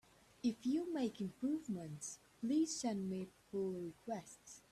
If 0.41 0.65
you 0.65 0.91
make 0.91 1.21
improvements, 1.21 2.17
please 2.39 2.75
send 2.75 3.07
me 3.07 3.27
pull 3.51 3.73
requests! 3.73 4.63